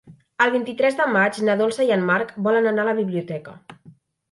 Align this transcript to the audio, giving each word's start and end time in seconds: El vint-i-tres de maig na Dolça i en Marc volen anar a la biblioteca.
El 0.45 0.53
vint-i-tres 0.53 0.97
de 1.01 1.07
maig 1.17 1.37
na 1.49 1.57
Dolça 1.61 1.87
i 1.89 1.93
en 1.97 2.07
Marc 2.09 2.33
volen 2.49 2.73
anar 2.73 2.87
a 2.87 2.91
la 2.91 2.99
biblioteca. 3.03 3.57